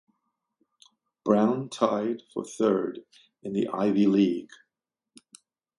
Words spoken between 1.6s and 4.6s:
tied for third in the Ivy League.